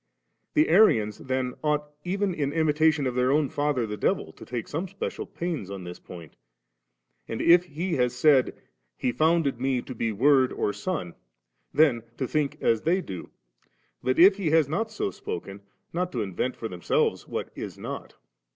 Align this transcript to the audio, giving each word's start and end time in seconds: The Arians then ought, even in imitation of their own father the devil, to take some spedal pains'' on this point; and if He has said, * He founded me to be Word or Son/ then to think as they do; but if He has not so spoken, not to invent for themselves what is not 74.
The 0.55 0.67
Arians 0.67 1.19
then 1.19 1.53
ought, 1.63 1.91
even 2.03 2.33
in 2.33 2.51
imitation 2.53 3.05
of 3.05 3.13
their 3.13 3.31
own 3.31 3.49
father 3.49 3.85
the 3.85 3.97
devil, 3.97 4.31
to 4.33 4.43
take 4.43 4.67
some 4.67 4.87
spedal 4.87 5.27
pains'' 5.27 5.69
on 5.69 5.83
this 5.83 5.99
point; 5.99 6.35
and 7.27 7.39
if 7.39 7.65
He 7.65 7.97
has 7.97 8.15
said, 8.15 8.55
* 8.77 8.85
He 8.97 9.11
founded 9.11 9.61
me 9.61 9.79
to 9.83 9.93
be 9.93 10.11
Word 10.11 10.51
or 10.53 10.73
Son/ 10.73 11.13
then 11.71 12.01
to 12.17 12.27
think 12.27 12.57
as 12.61 12.81
they 12.81 13.01
do; 13.01 13.29
but 14.01 14.17
if 14.17 14.37
He 14.37 14.49
has 14.49 14.67
not 14.67 14.89
so 14.89 15.11
spoken, 15.11 15.61
not 15.93 16.11
to 16.13 16.23
invent 16.23 16.55
for 16.55 16.67
themselves 16.67 17.27
what 17.27 17.51
is 17.55 17.77
not 17.77 18.13
74. 18.13 18.19